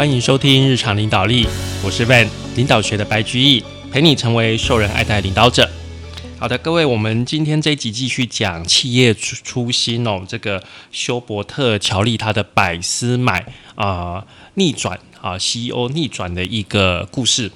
[0.00, 1.46] 欢迎收听日常领导力，
[1.84, 3.62] 我是 Van 领导学的白居易，
[3.92, 5.70] 陪你成为受人爱戴领导者。
[6.38, 13.44] 好的，各位，我们今天这一集继续讲企业初初心哦，这个休伯特乔利他的百思买
[13.74, 14.24] 啊
[14.54, 17.52] 逆转啊 CEO 逆转的一个故事。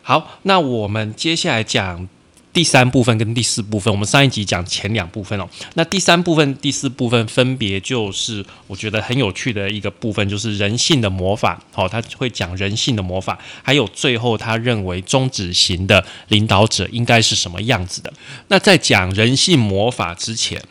[0.00, 2.08] 好，那我们接下来讲。
[2.54, 5.48] 第三部分跟第四部分，我们上一集讲前两部分哦。
[5.74, 11.60] 那第三部分、第四部分分别就是我觉得很有趣的一个部分，就是人性的魔法。
[11.72, 18.12] 好，他会讲人性的魔法，还有最后他认为中止型的领导者应该是什么样子的。
[18.46, 20.62] 那在讲人性魔法之前，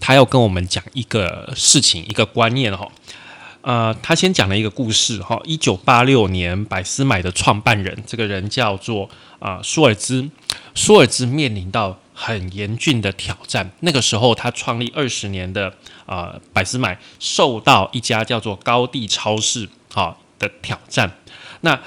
[0.00, 2.90] 他要跟我们讲一个事情、一个观念哈。
[3.68, 5.38] 呃，他先讲了一个故事哈。
[5.44, 9.10] 一九八六年，百思买的创办人，这个人叫做
[9.40, 10.30] 啊舒尔兹。
[10.74, 13.70] 舒尔兹面临到很严峻的挑战。
[13.80, 15.74] 那个时候，他创立二十年的
[16.06, 21.18] 啊百思买，受到一家叫做高地超市好的挑战。
[21.60, 21.78] 那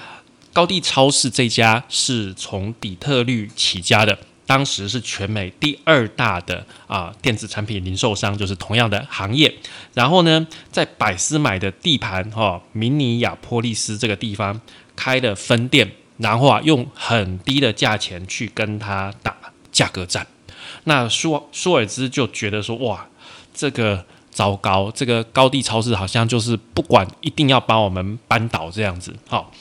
[0.54, 9.54] 高地超市这家是从底特律起家的，当时是全美第二大的啊电子产品零售商，就是同样的行业。
[9.94, 14.62] 然后呢，在百思买的地盘哈明尼亚波利斯这个地方
[14.96, 15.92] 开的分店。
[16.18, 19.36] 然后啊，用很低的价钱去跟他打
[19.72, 20.28] 价格战，
[20.84, 23.08] 那舒舒尔兹就觉得说，哇，
[23.52, 29.16] 这个糟糕，这个高地超市好像就是不管一定要把我们扳倒这样子。
[29.28, 29.52] 好，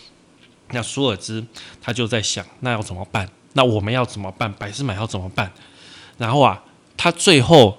[0.72, 1.46] 那舒尔兹
[1.80, 3.30] 他就在想，那要怎么办？
[3.52, 4.52] 那我们要怎么办？
[4.52, 5.52] 百思买要怎么办？
[6.18, 6.62] 然后啊，
[6.96, 7.78] 他最后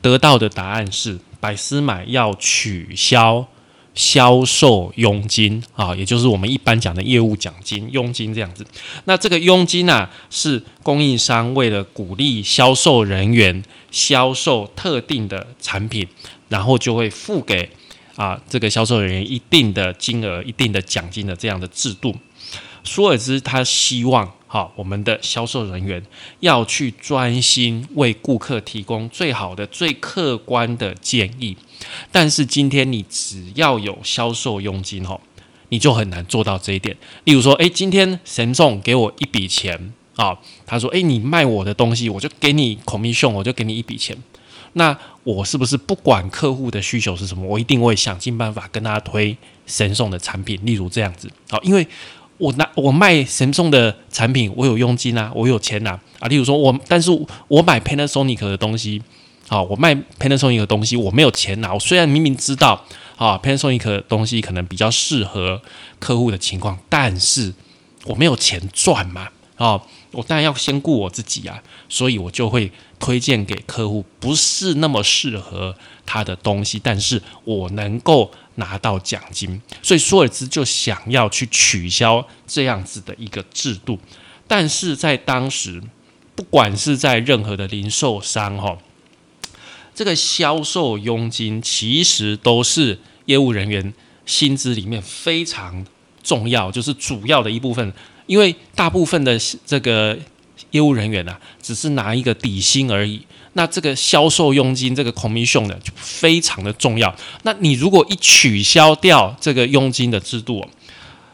[0.00, 3.46] 得到的答案是，百思买要取消。
[3.94, 8.66] 销售佣金啊，也就是我们一般讲的业务奖金、佣金这样子。
[9.04, 16.08] 那这个佣金呢，是供应商为了鼓励销售人员销售特定的产品，
[16.48, 17.68] 然后就会付给
[18.16, 22.16] 啊这个销售人员一定的金额、一定的奖金的这样的制度。
[22.84, 24.32] 舒尔兹他希望。
[24.52, 26.04] 好，我们的销售人员
[26.40, 31.56] 要去专心为顾客提供最好的、最客观的建议。
[32.10, 35.22] 但是今天你只要有销售佣金，吼，
[35.70, 36.94] 你就很难做到这一点。
[37.24, 44.14] 例如说，诶，今天神送给我一笔钱啊，他说，诶，你卖我的东西，我就给你 commission，我就给你一笔钱。
[44.74, 49.34] 那我是不是不管客户的需求是什么，我一定会想尽办法跟他推
[49.64, 50.60] 神送的产品？
[50.62, 51.86] 例如这样子，好，因为。
[52.42, 56.26] 我拿我卖神送的产品，我有佣金啊，我有钱呐啊。
[56.26, 57.08] 例如说，我但是
[57.46, 59.00] 我买 Panasonic 的东西，
[59.46, 61.72] 好，我卖 Panasonic 的东西，我没有钱拿。
[61.72, 62.84] 我虽然明明知道
[63.16, 65.62] 啊，Panasonic 的东西可能比较适合
[66.00, 67.54] 客户的情况，但是
[68.06, 69.80] 我没有钱赚嘛啊。
[70.10, 83.98] 我当然要先顾我自己啊，所以我就会推荐给客户不是那么适合他的东西，但是我能够拿到奖金，所以舒尔兹就想要去取消这样子的一个制度。
[84.46, 85.82] 但是在当时，
[86.34, 88.76] 不管是在任何的零售商哈，
[89.94, 93.94] 这个销售佣金其实都是业务人员
[94.26, 95.86] 薪资里面非常
[96.22, 97.92] 重要，就是主要的一部分。
[98.26, 100.18] 因为大部分的这个
[100.70, 103.26] 业务人员啊，只是拿一个底薪而已。
[103.54, 107.14] 那这个销售佣金这个 commission 呢，就非常的重要。
[107.42, 110.66] 那你如果一取消掉这个佣金的制度，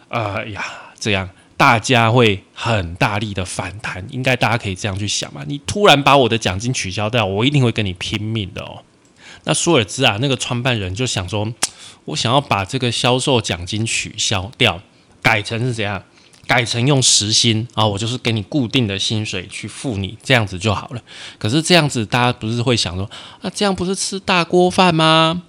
[0.08, 0.64] 呃呀，
[0.98, 4.04] 这样大家会很大力的反弹。
[4.10, 5.44] 应该大家可以这样去想嘛？
[5.46, 8.82] 你突然把我的奖金取消掉，我一定会跟你拼命的哦。
[9.44, 11.52] 那舒尔兹啊，那个创办人就想说，
[12.06, 14.80] 我想要把这个销售奖金取消掉，
[15.22, 16.02] 改成是怎样？
[16.48, 21.02] 改成用时薪啊，我就是给你固定的薪水去付你，这样子就好了。
[21.38, 23.08] 可是这样子，大家不是会想说，
[23.42, 25.42] 啊这样不是吃大锅饭吗？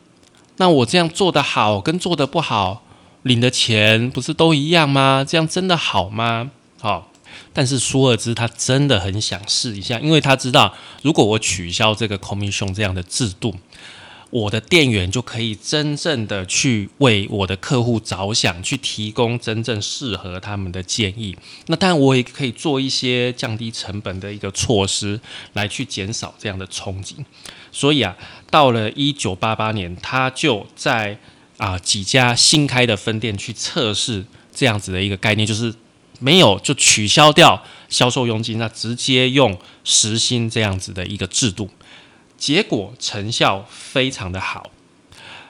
[0.57, 2.83] 那我这样做的好跟做的不好，
[3.23, 5.25] 领的钱不是都一样吗？
[5.25, 6.51] 这样真的好吗？
[6.81, 7.09] 好，
[7.53, 13.55] 但是舒尔兹他真的很想试一下，因为他知道，如果我取消这个 commission 这样的制度。
[14.31, 21.35] 我的店员就可以真正的去为我的客户着想，去提供真正适合他们的建议。
[21.65, 25.19] 那当然，我也可以做一些降低成本的一个措施，
[25.53, 27.15] 来去减少这样的冲击。
[27.71, 28.15] 所以啊，
[28.51, 31.17] 到了一九八八年，他就在
[31.57, 34.23] 啊几家新开的分店去测试
[34.53, 35.73] 这样子的一个概念，就是
[36.19, 41.67] 没有就取消掉销售佣金，那直接用时薪这样子的一个制度。
[42.39, 44.71] 结果成效非常的好，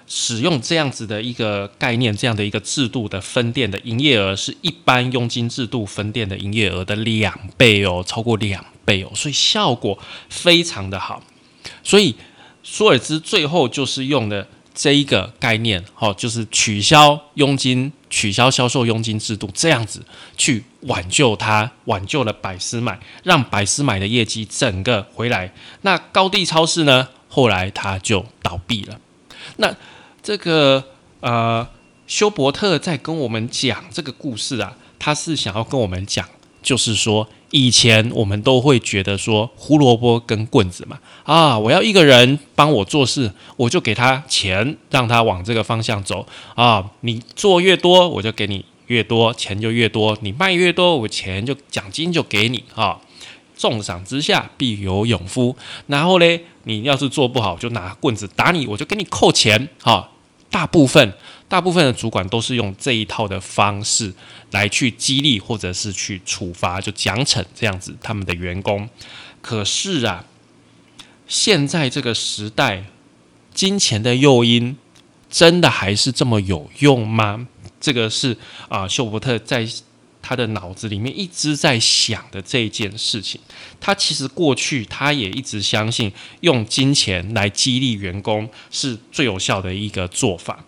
[0.07, 9.97] 使用这样子的一个概念，这样的一个制度的分店的营业额是一般佣金制度分店的营业额的两倍哦，超过两倍哦，所以效果
[10.29, 11.21] 非常的好。
[11.83, 12.15] 所以
[12.63, 14.47] 舒尔兹最后就是用的
[14.79, 20.01] 这一个概念，好，就是取消佣金、取消销售佣金制度，这样子
[20.37, 25.53] 去挽救它，挽救了百思买，让百思买的业绩整个回来。
[25.81, 28.97] 那高地超市呢，后来它就倒闭了。
[29.57, 29.75] 那
[30.23, 30.85] 这个
[31.19, 31.67] 呃，
[32.07, 36.25] 休伯特在跟我们讲这个故事啊，他是想要跟我们讲，
[36.63, 37.27] 就是说。
[37.51, 46.91] 以前我们都会觉得说胡萝卜跟棍子嘛，啊，我要一个人帮我做事，我就给他钱，让他往这个方向走啊。
[47.01, 50.17] 你做越多，我就给你越多钱，就越多。
[50.21, 52.99] 你卖越多，我钱就奖金就给你啊。
[53.57, 55.55] 重赏之下必有勇夫。
[55.87, 60.09] 然后嘞，你要是做不好，就拿棍子打你，我就给你扣钱啊。
[60.51, 61.13] 大部分。
[61.49, 64.13] 大部分的主管都是用这一套的方式
[64.51, 68.87] 来去激励或者是去处罚，就奖惩这样子他们的员工。
[69.41, 70.25] 可是啊，
[71.27, 72.85] 现在这个时代，
[73.53, 74.77] 金钱的诱因
[75.27, 77.47] 真的还是这么有用吗？
[77.81, 78.37] 这个是
[78.67, 79.67] 啊，休伯特在
[80.21, 83.41] 他的脑子里面一直在想的这一件事情。
[83.79, 86.11] 他其实过去他也一直相信
[86.41, 90.63] 用金钱来激励员工是最有效的一个做法。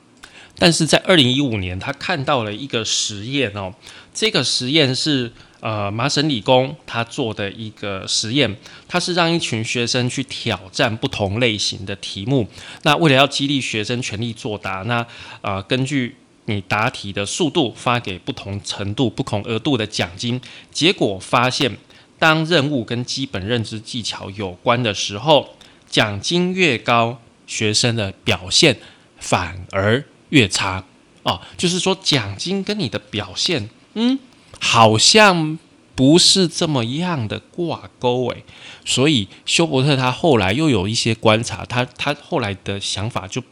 [0.62, 3.74] 但是在二零一五年，他看到了一个实验哦，
[4.13, 8.56] 这个实验是呃麻省理工他做的一个实验，
[8.88, 12.48] 他是让一群学生去挑战不同类型的题目，
[12.84, 15.04] 那为了要激励学生全力作答，那
[15.42, 16.16] 啊根据
[16.46, 21.75] 你答题的速度发给不同程度、不同额度的奖金，结果发现，
[22.19, 25.56] 当任务跟基本认知技巧有关的时候，
[25.90, 28.78] 奖金越高，学生的表现
[29.18, 30.04] 反而。
[30.31, 30.83] 越差
[31.24, 34.19] 哦，就是说奖金跟你的表现，嗯，
[34.60, 35.57] 好像
[35.95, 38.44] 不是这么样的挂钩诶。
[38.83, 43.44] 所以休伯特他后来又有一些观察，他他后来的想法就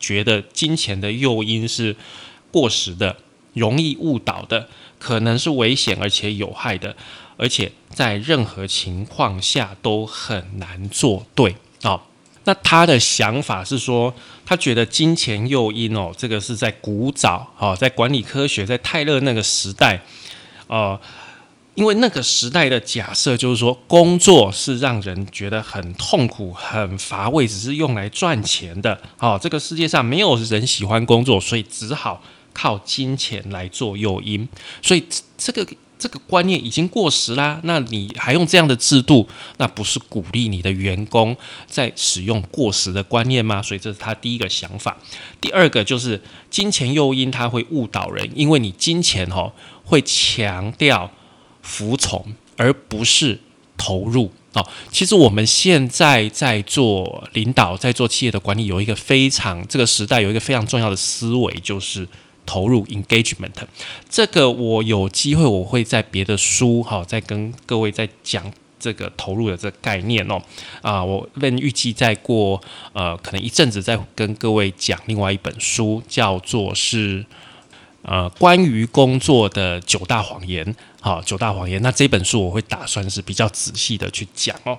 [0.00, 1.94] 觉得金钱的诱因是
[2.50, 3.18] 过时的，
[3.52, 4.68] 容易误导的，
[4.98, 6.96] 可能是危险而且有害的，
[7.36, 12.00] 而且在任何情况下都很难做对哦。
[12.48, 14.14] 那他的想法是说，
[14.46, 20.00] 他觉得金钱诱因哦，这个是在古早哦，在管理科学，在泰勒那个时代，
[20.66, 20.98] 呃，
[21.74, 28.98] 因为那个时代的假设就是说，工作是让人觉得很痛苦、很乏味，只是用来赚钱的。
[29.18, 32.22] 哦，这个世界上没有人喜欢工作，所以只好
[32.54, 34.48] 靠金钱来做诱因。
[34.80, 35.04] 所以
[35.36, 35.66] 这个。
[35.98, 41.36] 这个观念已经过时啦，那你还用这样的制度，那不是鼓励你的员工
[41.66, 43.60] 在使用过时的观念吗？
[43.60, 44.96] 所以这是他第一个想法。
[45.40, 49.52] 第二个就是金钱诱因，它会误导人，因为你金钱哦
[49.84, 51.10] 会强调
[51.62, 52.24] 服从，
[52.56, 53.40] 而不是
[53.76, 54.64] 投入哦。
[54.92, 62.06] 其实我们现在在做领导，在做企业的管理，有一个非常这个时代有一个非常重要的思维，就是。
[62.48, 63.52] 投入 engagement，
[64.08, 68.50] 这个我有机会我会在别的书哈，再跟各位再讲
[68.80, 70.40] 这个投入的这个概念哦。
[70.80, 72.58] 啊，我问预计再过
[72.94, 77.26] 呃可能一阵子再跟各位讲另外一本书，叫做是
[78.00, 80.74] 呃关于工作的九大谎言。
[81.02, 81.82] 好，九大谎言。
[81.82, 84.78] 那这本书我会打算是比较仔细的去讲哦。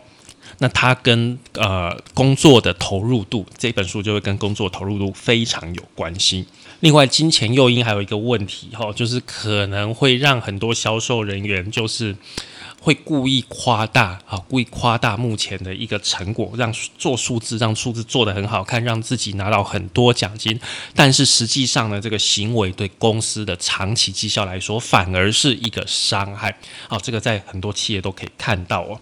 [0.58, 6.48] 那它跟呃工作的投入度，这本书就会跟工作投入度非常有关系。
[6.82, 12.16] 另外，金钱诱因还有一个问题哈，就是可能会让很多销售人员就是
[12.80, 20.58] 会故意夸大啊，故意夸大目前的一个成果，让做数字，让数字做得很好看，让自己拿到很多奖金。
[20.96, 26.58] 但是实际上呢，这个行为对公司的长期绩效来说，反而是一个伤害。
[26.88, 28.98] 哦，这个在很多企业都可以看到哦。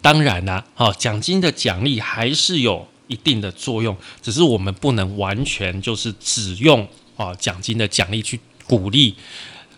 [0.00, 6.88] 当然啦，哦，奖金的奖励还是有一定的作用，只是我们不能完全就是只用。
[7.18, 9.16] 啊，奖金的奖励去鼓励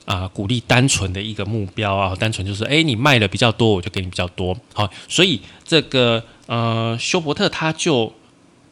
[0.04, 4.54] 啊，鼓励单纯的一个目标啊，单纯就是哎，你卖的比较多，我就给你比较多。
[4.74, 8.12] 好，所以这个呃，休伯特他就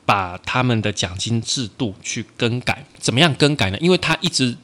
[0.04, 3.78] 把他们的奖金制度去更改，怎么样更改呢？
[3.80, 4.54] 因为他一直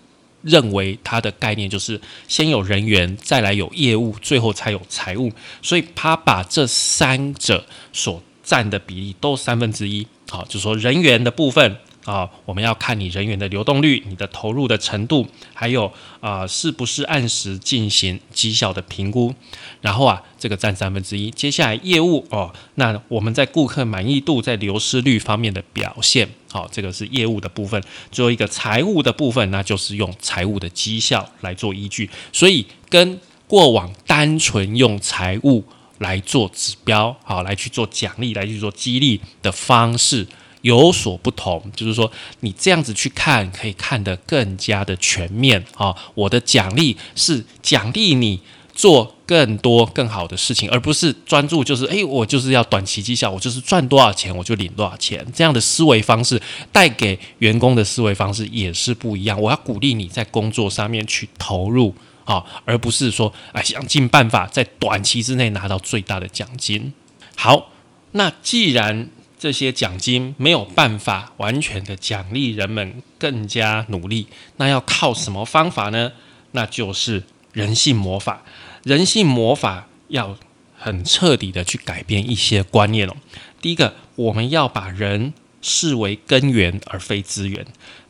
[0.42, 5.32] 认为他的概念就是先有人员，再来有业务，最后才有财务，
[5.62, 10.06] 所以他把这三者所占的比例都三分之一。
[10.28, 11.78] 好，就说人员的部分。
[12.04, 19.34] 啊，我们要看你人员的流动率、你的投入的程度，还有啊，是不是按时进行绩效的评估。
[19.80, 21.30] 然后啊，这个占三分之一。
[21.30, 27.82] 接下来业务哦，那我们在顾客满意度、在流失率方面的表现，好，这个是业务的部分。
[28.12, 32.10] 最后一个财务的部分，那就是用财务的绩效来做依据。
[32.32, 35.64] 所以跟过往单纯用财务
[35.98, 40.26] 来做指标，好，来去做奖励、来去做激励的方式。
[40.64, 45.94] 有所不同，就是说你这样子去看，可以看得更加的全面啊。
[46.14, 48.40] 我的奖励是奖励你
[48.74, 55.24] 做更多更好的事情，而不是专注就是诶，我就是要短期绩效，我就是赚多少钱我就领多少钱。
[55.34, 56.40] 这样的思维方式
[56.72, 59.38] 带给员工的思维方式也是不一样。
[59.38, 61.94] 我要鼓励你在工作上面去投入
[62.24, 66.94] 啊，而不是说哎想尽办法在短期之内拿到最大的奖金。
[67.36, 67.70] 好，
[68.12, 69.10] 那既然
[69.44, 76.12] 这些奖金没有办法完全的奖励人们更加努力，那要靠什么方法呢？
[76.52, 78.42] 那就是人性魔法。
[78.84, 80.38] 人性魔法要
[80.78, 83.14] 很彻底的去改变一些观念哦。
[83.60, 87.66] 第一个，我们要把人视为根源而非资源；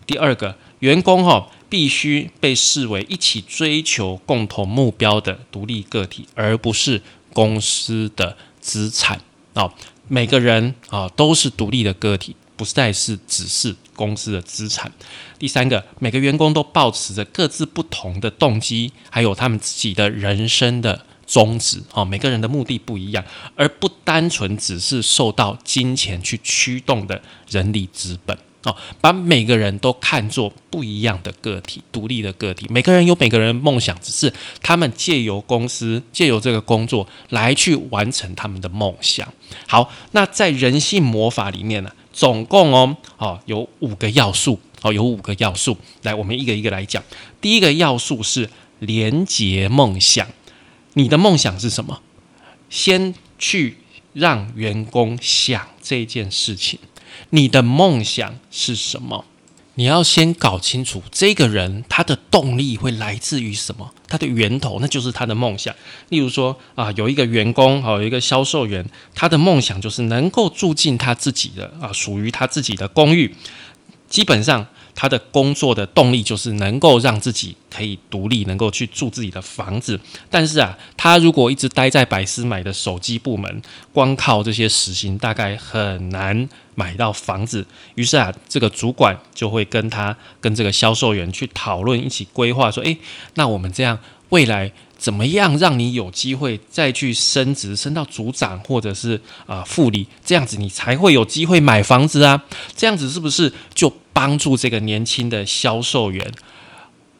[0.07, 9.21] 第二个，员工哈必须被视为一起追求共同目标的独立个体，而不是公司的资产
[9.55, 9.73] 哦。
[10.09, 14.93] 每个人啊都是独立的个体，不再是只是公司的资产。
[15.39, 22.05] 第三个，每个员工都保持着各自不同的动机，还有他们自己的人生的宗旨啊。
[22.05, 23.25] 每个人的目的不一样，
[23.57, 28.39] 而不单纯只是受到金钱去驱动的人力资本。
[28.65, 32.67] 哦，把每个人都看作不一样的个体，独立的个体。
[32.71, 39.33] 每个人有每个人的梦想，只是他们借由公司，借由这个工作来去完成他们的梦想。
[39.67, 45.77] 好，那在人性魔法里面呢，总共哦，哦有五个要素，哦有五个要素。
[46.03, 47.03] 来，我们一个一个来讲。
[47.41, 50.27] 第一个要素是连接梦想。
[50.95, 52.01] 你的梦想是什么？
[52.71, 53.77] 先去
[54.15, 56.79] 让员工想这件事情。
[57.31, 59.25] 你的梦想是什么？
[59.77, 65.75] 你要先搞清楚这个人他的动力会来自于什么，他的源头那就是他的梦想。
[66.11, 73.35] 例如说啊，有一个员工，有一个销售员，他的梦想就是能够住进他自己的啊，属于他自己的公寓。
[74.09, 74.67] 基本上。
[74.95, 79.99] 他的工作的动力就是能够让自己可以独立，能够去住自己的房子。
[80.31, 83.61] 但是啊，他如果一直待在百思买的手机部门，
[83.93, 87.67] 光靠这些时薪，大概很难买到房子。
[87.97, 92.97] 于是啊，这个主管就会跟他跟这个销售员去讨论，一起规划说：，诶，
[93.35, 93.99] 那我们这样
[94.29, 102.45] 未来怎么样让你有机会再去升职，升到组长或者是啊副理，这样子你才会有机会买房子啊？
[102.77, 103.93] 这样子是不是就？
[104.15, 106.33] 帮助这个年轻的销售员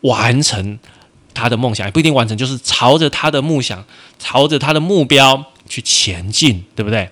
[0.01, 0.79] 完成
[1.35, 3.85] 他的梦想，也不一定完成，就是朝着他的梦想、
[4.19, 7.11] 朝着他的目标去前进，对不对？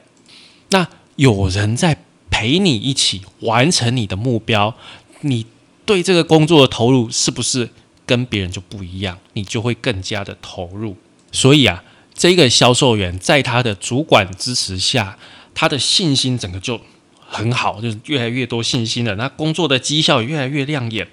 [0.71, 4.75] 那有人在陪你一起完成你的目标，
[5.23, 5.45] 你
[5.85, 7.69] 对这个工作的投入是不是
[8.07, 9.19] 跟别人就不一样？
[9.33, 10.97] 你就会更加的投入。
[11.33, 11.83] 所以啊，
[12.15, 15.19] 这个销售员在他的主管支持下，
[15.53, 16.81] 他的信心整个就。
[17.33, 19.15] 很好，就是越来越多信心了。
[19.17, 21.09] 那工作的绩效也越来越亮眼。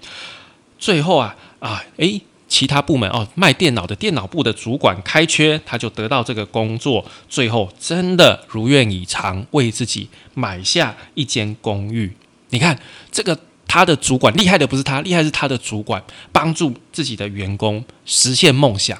[0.78, 7.06] 最后啊啊，诶，其他部门哦，卖电脑的电脑部的主管开缺，他就得到这个工作。
[7.30, 12.12] 最后真的如愿以偿，为自己买下一间公寓。
[12.50, 12.78] 你看，
[13.12, 18.98] 这个他的主管厉害的不是他，厉害是他的主管帮助自己的员工实现梦想。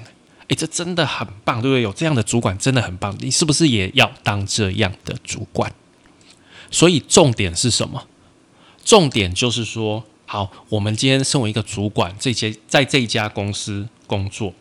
[0.48, 1.82] 诶，这真的很棒，对不对？
[1.82, 3.16] 有这样的主管真的很棒。
[3.20, 5.72] 你是不是也要当这样的主管？
[6.72, 8.06] 所以重点是什么？
[8.86, 14.54] 重点就是说，好，我们今天身为一个主管，这些在这家公司工作，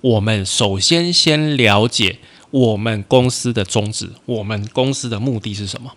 [0.00, 2.18] 我们首先先了解
[2.50, 5.92] 我们公司的宗旨，我们公司的目的是什么？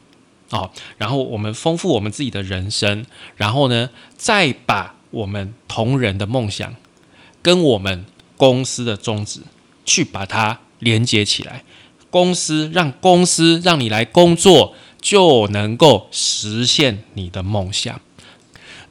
[0.51, 6.75] 哦，然后我们丰富我们自己的人生，然后呢，再把我们同仁的梦想
[7.41, 8.05] 跟我们
[8.37, 9.41] 公司的宗旨
[9.85, 11.63] 去把它连接起来。
[12.11, 14.75] 公司让公司让你来工作。
[15.01, 17.99] 就能够实现你的梦想。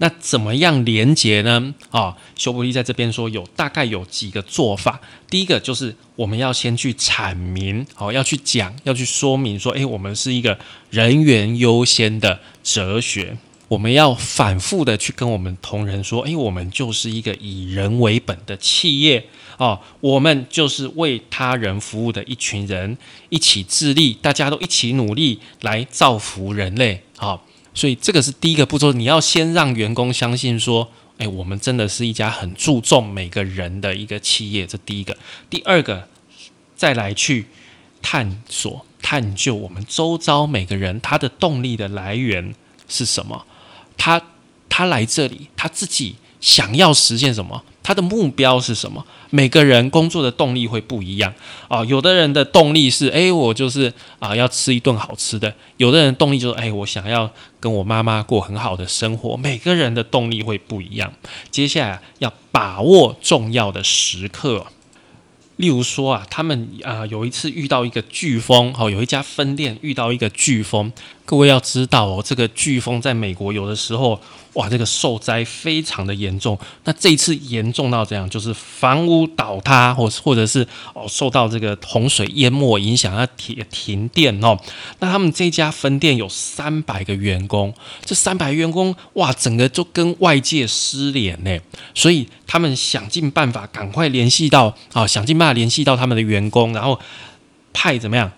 [0.01, 1.75] 那怎么样连接呢？
[1.91, 5.01] 啊，修伯利在这边说有大概有几个做法。
[5.29, 10.57] 第一个就是我们要先去阐明，好，要去讲，要去说明说，诶，我们是一个
[10.91, 13.37] 人员优先的哲学。
[13.69, 19.27] 我们要反复的去跟我们同仁说，诶，我们就是一个以人为本的企业。
[19.59, 22.97] 哦，我们就是为他人服务的一群人，
[23.29, 27.03] 一起致力，大家都一起努力来造福人类。
[27.17, 27.45] 好，
[27.75, 34.65] 所以这个是第一个步骤，你要先让员工相信说，哎，我们真的是一家很注重每个人的一个企业。
[34.65, 35.17] 这第一个，
[35.51, 36.09] 第二个，
[36.77, 37.47] 再来去
[38.01, 42.55] 探索、探究我们周遭每个人他的动力的来源
[42.89, 43.45] 是什么？
[43.99, 44.23] 他
[44.71, 47.63] 他来这里，他自己想要实现什么？
[47.83, 49.05] 他的目标是什么？
[49.31, 51.33] 每个人工作的动力会不一样
[51.69, 51.83] 啊。
[51.87, 59.37] 有的人的动力是，哎，我就是啊要吃一顿好吃的；有的人动力就是，哎，我想要跟我妈妈过很好的生活。
[59.39, 61.13] 每个人的动力会不一样。
[61.51, 64.67] 接下来要把握重要的时刻。
[65.57, 70.93] 例如说啊，他们啊有一次遇到一个飓风，哦，有一家分店遇到一个飓风。
[71.29, 74.19] 各位要知道哦，这个飓风在美国有的时候。
[74.55, 76.59] 哇，这个受灾非常的严重。
[76.83, 84.59] 那这一次严重到这样，就是房屋倒塌，或或者是哦受到这个洪水淹没影响，要停停电哦。
[84.99, 87.73] 那他们这家分店有三百个员工，
[88.05, 91.57] 这三百员工哇，整个就跟外界失联呢。
[91.95, 96.99] 所以他们想尽办法，赶快联系到啊，想尽办法联系到他们的员工，然后
[97.73, 98.33] 派怎么样？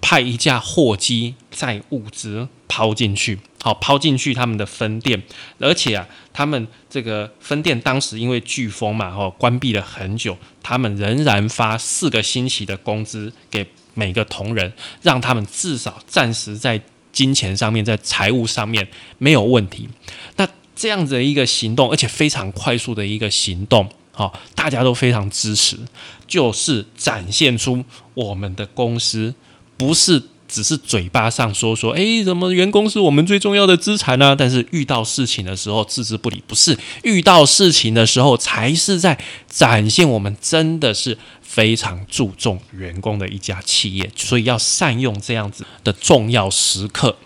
[0.00, 5.22] 派一架货机载物资抛进去，好抛进去他们的分店，
[5.58, 16.80] 而且啊，他们这个分店当时因为飓风嘛，哦，关闭了很久，他们仍然发四个星期的工资给每个同仁，让他们至少暂时在
[17.12, 18.86] 金钱上面，在财务上面
[19.18, 19.88] 没有问题。
[20.36, 25.76] 那这样子的一个行动，而且非常快速的一个行动，好，大家都非常支持，
[26.28, 29.34] 就是展现出我们的公司。
[29.78, 34.34] 不是只是嘴巴上说说，哎，怎么员工是我们最重要的资产呢？
[34.36, 39.18] 但是遇到事情的时候置之不理，不是遇到事情的时候才是在
[39.48, 47.16] 展现我们真的是非常注重员工的一家企业，所以要善用这样子的重要时刻。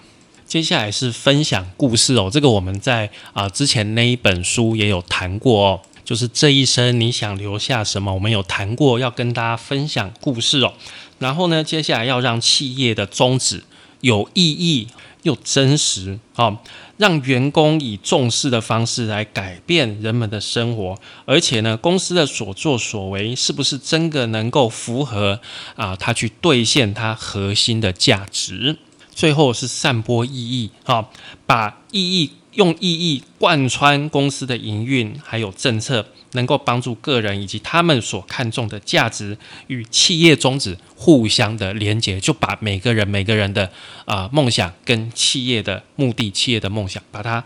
[0.45, 8.15] 接下来是分享故事哦，这个我们在啊之前那一本书也有谈过哦，就是这一生你想留下什么？
[8.15, 10.75] 我们有谈过要跟大家分享故事哦。
[11.19, 13.63] 然后呢，接下来要让企业的宗旨
[14.01, 14.89] 有意义
[15.23, 16.59] 又真实啊，
[16.97, 25.41] 让员工以重视的方式来改变人们的生活，而且呢，公司的所作所为是不是真的能够符合
[25.77, 28.79] 啊，他去兑现他核心的价值？
[29.15, 31.09] 最后是散播意义啊，
[31.47, 32.33] 把意义。
[32.53, 39.39] 用意义贯穿公司的营运，还有政策，能够帮助个人以及他们所看重的价值
[39.69, 43.73] 与企业宗旨互相的连接，就把每个人每个人的
[44.05, 47.43] 啊梦想跟企业的目的、企业的梦想，把它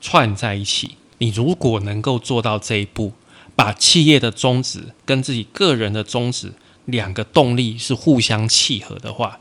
[0.00, 0.96] 串在一起。
[1.18, 3.12] 你如果能够做到这一步，
[3.54, 6.52] 把企业的宗旨跟自己个人的宗旨
[6.86, 9.38] 两个动力是互相契合的话，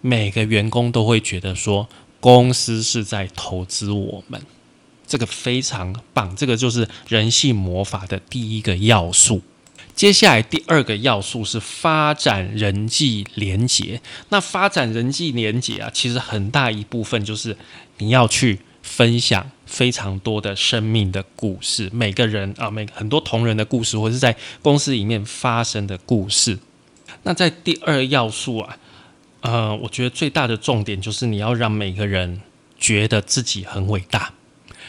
[0.00, 1.88] 每个员工都会觉得说。
[2.20, 4.42] 公司是在投资我们，
[5.06, 6.34] 这个非常棒。
[6.34, 9.42] 这个就是人性魔法的第一个要素。
[9.94, 14.00] 接下来第二个要素是发展人际连结。
[14.30, 17.56] 那发展人际连结啊，其实很大一部分就是
[17.98, 26.58] 你要去分享非常多的生命的故事，每个人啊，每很多同仁的故事，或是在公司里面发生的故事。
[27.22, 28.78] 那在第二要素啊。
[29.40, 32.40] 呃，我觉得最大的重点就是你要让每个人
[32.78, 34.32] 觉得自己很伟大，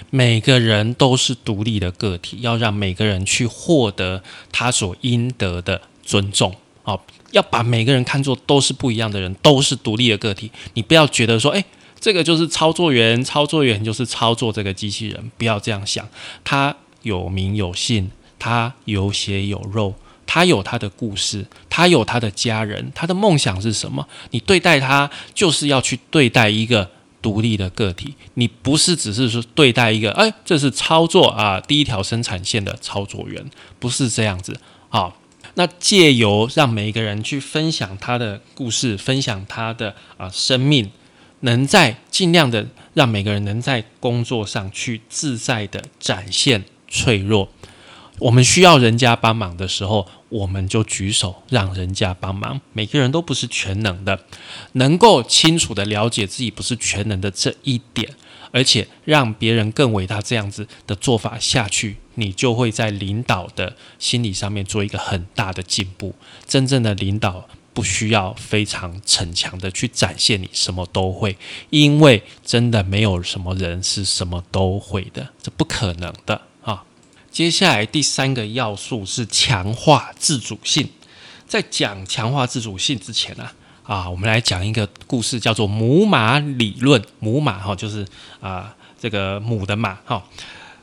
[0.10, 6.56] 每个人都是独立的个体，要让每个人去获得他所应得的尊重。
[6.84, 7.00] 哦，
[7.32, 10.52] 要把每个人看作都是不一样的人，都是独立的个体。
[10.74, 11.64] 你不要觉得说，哎，
[12.00, 16.08] 这个就是操作员，操作员就是操作这个机器人，不要这样想。
[16.44, 19.94] 他有名有姓，他有血有肉。
[20.28, 24.08] 他有他的故事，他有他的家人，他的梦想是什么？
[24.30, 33.44] 你对待他就是要去对待一个独立的个体，你不是只是说对待一个，哎，这是操作啊，第一条生产线的操作员，
[33.80, 34.60] 不是这样子
[34.90, 35.16] 啊。
[35.56, 40.92] 那借由让每一个人去分享他的故事，分享他的啊生命，
[41.40, 47.50] 能在尽量的让每个人能在工作上去自在的展现脆弱。
[48.20, 52.60] 我们需要人家帮忙的时候，我们就举手让人家帮忙。
[52.74, 54.22] 每个人都不是全能的，
[54.74, 58.16] 能够清楚的了解自己不是全能的这一点，
[58.52, 66.16] 而且让别人更伟大这样子的做法下去，你就会在领导的心理上面做一个很大的进步。
[66.48, 71.38] 真正的领导不需要非常逞强的去展现你什么都会，
[71.70, 76.42] 因为真的没有什么人是什么都会的，这不可能的。
[77.38, 80.90] 接下来第三个要素是强化自主性。
[81.48, 83.48] 在讲强化自主性之前呢，
[83.84, 87.00] 啊，我们来讲一个故事，叫做母马理论。
[87.20, 88.04] 母马哈，就是
[88.42, 90.26] 啊，这个母的马哈。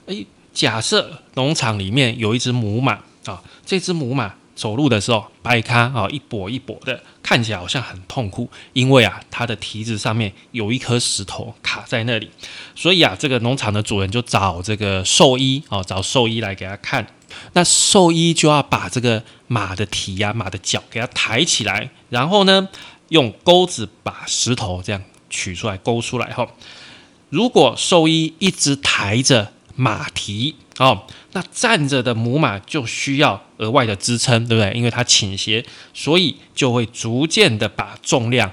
[0.06, 4.32] 诶，假设农场里面有一只母马啊，这只母马。
[4.54, 12.30] 走路的时候，掰开啊，一跛一跛的，看起来好像很痛苦，因为啊，它的蹄子上面有一颗石头卡在那里，
[12.74, 17.06] 所以啊，这个农场的主人就找这个兽医哦，找兽医来给他看。
[17.54, 22.68] 那兽医就要把这个马的蹄呀、马的脚给它抬起来，然后呢，
[23.08, 26.48] 用钩子把石头这样取出来、勾出来后，
[27.30, 34.72] 如果兽医一直抬着马蹄哦，那站着的母马就需要额外的支撑，对不对？
[34.72, 38.52] 因为它倾斜，所以就会逐渐的把重量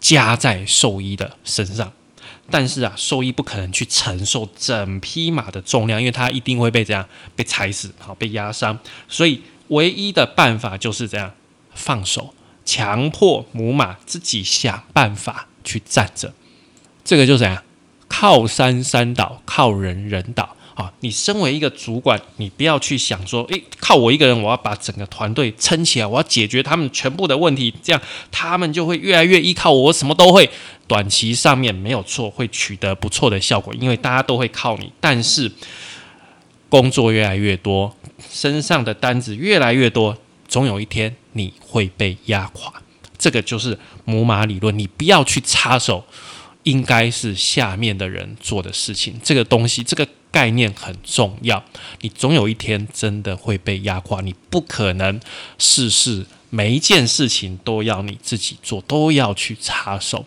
[0.00, 1.92] 加在兽医的身上。
[2.48, 8.78] 但是啊，兽医不可能去承受整匹马的重量，因为它一定会被这样被踩死，好被压伤。
[9.08, 11.32] 所以唯一的办法就是这样
[11.74, 16.32] 放手，强迫母马自己想办法去站着。
[17.04, 17.62] 这个就怎样
[18.08, 20.55] 靠山山倒，靠人人倒。
[20.76, 30.48] 啊，你身为一个主管，你不要去想说，诶，靠我一个人，我要把整个团队撑起来，我要解决他们全部的问题，这样他们就会越来越依靠我，我什么都会。
[30.86, 34.92] 短期上面没有错，会取得不错的效果，因为大家都会靠你。
[35.00, 35.50] 但是
[36.68, 37.96] 工作越来越多，
[38.30, 42.72] 身上的单子越来越多，总有一天你会被压垮。
[43.16, 46.04] 这个就是母马理论，你不要去插手，
[46.64, 49.18] 应该是下面的人做的事情。
[49.24, 50.06] 这个东西，这个。
[50.36, 51.64] 概念很重要，
[52.02, 55.18] 你总有一天真的会被压垮，你不可能
[55.56, 60.26] 事事每一件事情都要你自己做，都要去插手，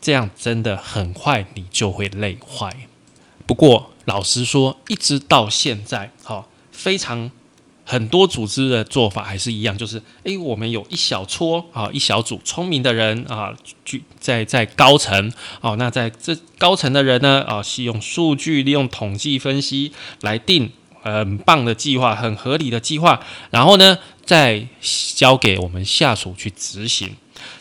[0.00, 2.74] 这样真的很快你就会累坏。
[3.44, 7.30] 不过老实说，一直到现在，好非常。
[7.88, 23.20] 很多组织的做法还是一样，就是诶，我们有一小撮啊，一小组聪明的人啊，聚在在高层哦，那在这高层的人呢啊，是用数据、利用统计分析来定很棒的计划、很合理的计划，
[23.50, 24.66] 然后呢再
[25.14, 27.14] 交给我们下属去执行，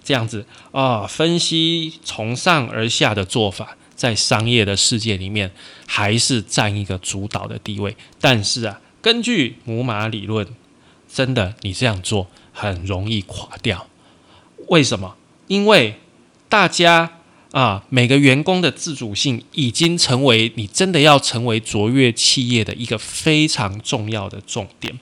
[0.03, 5.51] 这样子啊，分析从上而下的做法，在商业的世界里面
[5.85, 8.81] 还是占一个主导的地位，但是啊。
[9.05, 10.47] 根据母马理论，
[11.07, 13.85] 真的你这样做很容易垮掉。
[14.69, 15.15] 为什么？
[15.45, 15.99] 因为
[16.49, 17.19] 大家
[17.51, 24.99] 啊，每个员工的自主性已经成为你真的要成为卓越企业的一个非常重要的重点，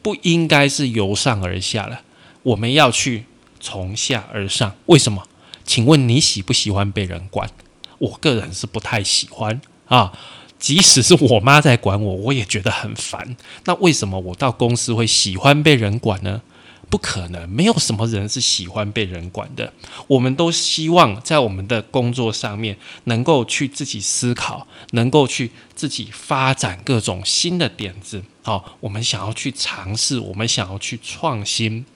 [0.00, 2.00] 不应该是由上而下了，
[2.44, 3.26] 我们要去
[3.60, 4.74] 从下而上。
[4.86, 5.28] 为什么？
[5.66, 7.50] 请问你喜不喜欢被人管？
[7.98, 10.18] 我个人是不太喜欢啊。
[10.66, 13.36] 即使是我妈在管我，我也觉得很烦。
[13.66, 16.42] 那为什么我到公司会喜欢被人管呢？
[16.90, 19.72] 不可能，没有什么人是喜欢被人管的。
[20.08, 28.24] 我们都希望在我们的工作上面能够去自己思考，能够去自己发展各种新的点子。
[28.42, 31.86] 好，我们想要去尝试，我们想要去创新，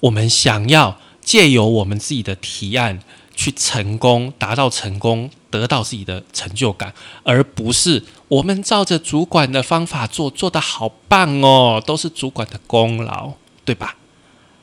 [0.00, 3.00] 我们想要借由我们自己的提案。
[3.36, 13.96] 去成功，达到成功，得到自己的成就感，而不是我们照着主管的方法做，做得好棒哦，都是主管的功劳，对吧？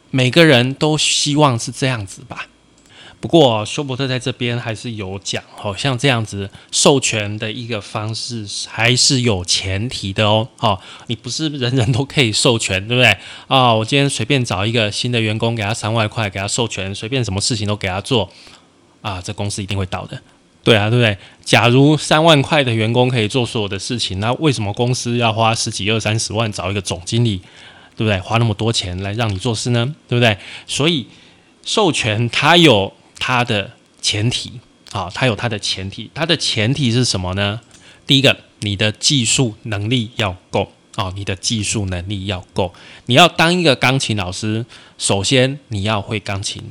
[0.10, 2.48] 每个人都希望是这样子吧。
[3.20, 10.50] 不过休伯特在这边还是有讲，好像这样子授权的一个方式还是有前提的哦。
[10.58, 13.18] 好，你不是人人都可以授权，对不对？
[13.48, 18.30] 啊，我今天随便找一个新的员工，给他三万块，给他授权，随便什么事情都给他做。
[19.04, 20.20] 啊，这公司一定会倒的，
[20.63, 21.16] 对啊，对不对？
[21.44, 27.38] 假如三万块的员工可以做所有的事情，那为什么公司要花十几、二三十万找一个总经理，
[27.98, 28.18] 对不对？
[28.22, 30.38] 花那么多钱来让你做事呢，对不对？
[30.66, 31.06] 所以
[31.63, 34.54] 授权它有它的前提，
[34.94, 37.60] 啊，它有它的前提，它的前提是什么呢？
[38.08, 42.74] 第一个，你的技术能力要够，哦，你的技术能力要够。
[43.08, 44.66] 你要当一个钢琴老师，
[44.98, 46.63] 首先你要会钢琴。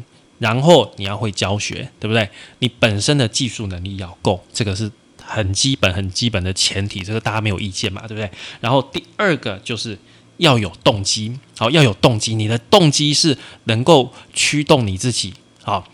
[0.42, 2.28] 然后你要会教学，对不对？
[2.58, 4.90] 你本身的技术能力要够，这个是
[5.22, 8.28] 很基本、很基本的前提，这个大家没有意见嘛，对不对？
[8.60, 9.96] 然后第二个就是
[10.38, 15.86] 要有动机，好，要有动机，你的动机是能够驱动你自己，好，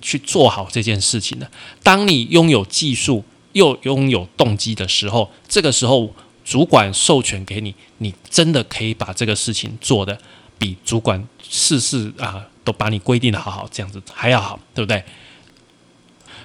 [0.00, 1.50] 去做好这件事情的。
[1.82, 10.18] 当你拥有技术又拥有动机的时候，这个时候主管授权给你，你真的可以把这个事情做的
[10.56, 12.46] 比主管事事啊。
[12.62, 15.02] 都把你规定的好好，这样子还要好，对不对？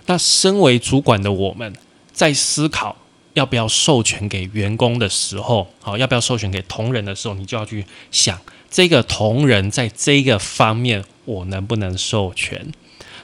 [0.05, 1.75] 那身为主管的我们，
[2.13, 2.95] 在思考
[3.33, 8.39] 要不要授权给员工的时候，好，要不要授权给同仁的时候，你就要去想，
[8.71, 12.71] 这个同仁在这个方面，我能不能授权？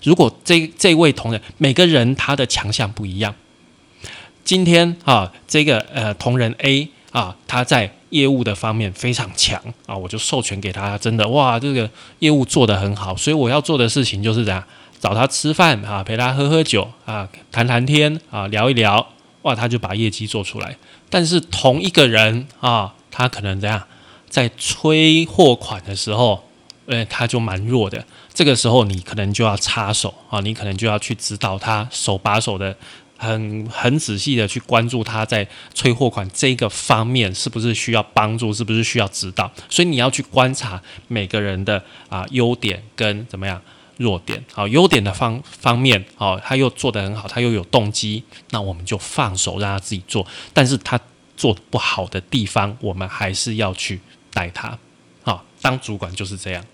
[0.04, 3.34] 如果这这位同仁，每个人他的强项不一样，
[4.44, 7.96] 今天啊，这个呃同仁 A 啊，他在。
[8.12, 14.64] 业务的方面非常强啊，我就授权给他，真的哇，这个业务做得很好，所以我要做的事情就是这样，
[15.00, 19.08] 找他吃饭啊，陪他喝喝酒啊，谈谈天啊，聊一聊
[19.42, 20.78] 哇，他就把业绩做出来。
[21.10, 23.84] 但是同一个人啊，他可能怎样，
[24.30, 26.44] 在催货款的时候，
[26.86, 28.06] 呃，他就蛮弱的。
[28.34, 32.76] 这个时候你可能就要插手啊，你可能就要去指导他，手把手的。
[33.22, 43.62] 很很仔细的去关注他在催货款这个方面是不是需要帮助，是不是需要指导，所以你要去观察每个人的啊优点跟怎么样
[43.98, 44.44] 弱点。
[44.52, 50.26] 好，优点的方方面，好，他又做得很好，他又有动机，那我们就放手让他自己做。
[50.52, 51.00] 但是他
[51.38, 54.02] 做不好的地方，我们还是要去
[54.34, 54.76] 带他。
[55.22, 56.66] 好，当主管就是这样。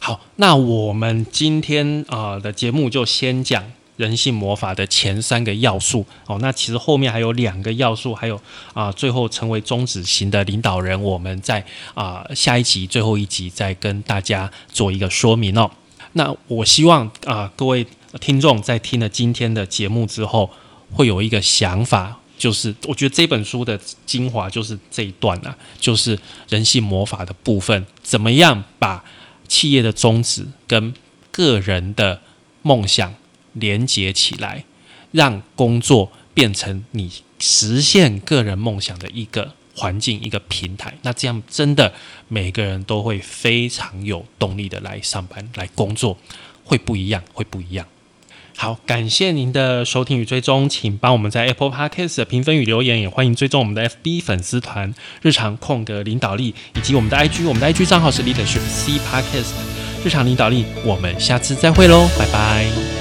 [0.00, 3.70] 好，那我们今天啊的节目就先讲。
[3.96, 8.40] 人性魔法的前三个要素哦，那其实后面还有两个要素，还有
[8.72, 15.70] 啊，最后成为中止型的领导人，我们在啊下一集最后一集再跟大家做一个说明哦。
[16.14, 17.86] 那我希望啊各位
[18.20, 20.50] 听众在听了今天的节目之后，
[20.92, 29.04] 会有一个想法，就是我觉得这本书的精华就是这一段啊，就是人性魔法的部分，怎么样把
[29.46, 30.92] 企业的宗旨跟
[31.30, 32.20] 个人的
[32.62, 33.14] 梦想。
[33.54, 34.64] 连接起来，
[35.10, 40.94] 让工作变成你实现个人梦想的一个环境、一个平台。
[41.02, 41.94] 那这样真的
[42.28, 46.18] 每个人都会非常有动力的来上班、来工作，
[46.64, 47.86] 会不一样，会不一样。
[48.56, 59.50] 好，感谢您的收听与追踪，请帮我们在 Apple Podcast 评分与留言，也欢迎追踪我们的 FB 粉丝团“日常空格领导力”以及我们的 IG，我们的 IG 账号是 Leadership C Podcast
[60.04, 60.64] 日常领导力。
[60.84, 62.93] 我们下次再会喽，拜拜。